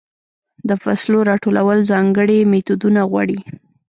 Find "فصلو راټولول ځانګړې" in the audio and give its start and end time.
0.83-2.39